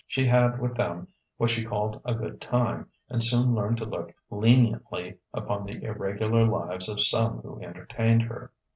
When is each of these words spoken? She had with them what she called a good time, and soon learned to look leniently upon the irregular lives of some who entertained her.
She 0.07 0.25
had 0.25 0.59
with 0.59 0.73
them 0.77 1.09
what 1.37 1.51
she 1.51 1.63
called 1.63 2.01
a 2.03 2.15
good 2.15 2.41
time, 2.41 2.89
and 3.07 3.23
soon 3.23 3.53
learned 3.53 3.77
to 3.77 3.85
look 3.85 4.11
leniently 4.31 5.19
upon 5.31 5.63
the 5.63 5.83
irregular 5.83 6.43
lives 6.43 6.89
of 6.89 6.99
some 6.99 7.37
who 7.43 7.61
entertained 7.61 8.23
her. 8.23 8.51